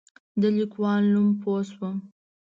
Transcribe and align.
د 0.41 0.43
لیکوال 0.57 1.01
نوم 1.13 1.27
پوه 1.41 1.61
شوم. 1.69 1.97